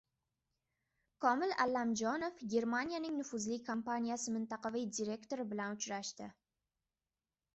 Komil 1.25 1.51
Allamjonov 1.65 2.39
Germaniyaning 2.53 3.13
nufuzli 3.19 3.59
kompaniyasi 3.69 4.33
mintaqaviy 4.37 4.87
direktori 5.01 5.45
bilan 5.51 5.77
uchrashdi 5.77 6.31